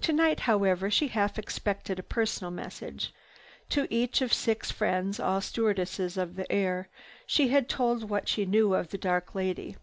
Tonight, 0.00 0.38
however, 0.46 0.92
she 0.92 1.08
half 1.08 1.36
expected 1.36 1.98
a 1.98 2.04
personal 2.04 2.52
message. 2.52 3.12
To 3.70 3.88
each 3.92 4.22
of 4.22 4.32
six 4.32 4.70
friends, 4.70 5.18
all 5.18 5.40
stewardesses 5.40 6.16
of 6.16 6.36
the 6.36 6.46
air, 6.52 6.88
she 7.26 7.48
had 7.48 7.68
told 7.68 8.08
what 8.08 8.28
she 8.28 8.46
knew 8.46 8.74
of 8.74 8.90
the 8.90 8.98
dark 8.98 9.34
lady. 9.34 9.74